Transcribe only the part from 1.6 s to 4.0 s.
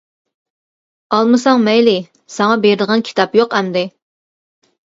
مەيلى، ساڭا بېرىدىغان كىتاب يوق ئەمدى!